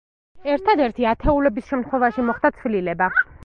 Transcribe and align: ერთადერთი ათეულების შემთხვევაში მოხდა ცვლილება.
ერთადერთი 0.53 1.05
ათეულების 1.11 1.69
შემთხვევაში 1.75 2.29
მოხდა 2.33 2.55
ცვლილება. 2.59 3.15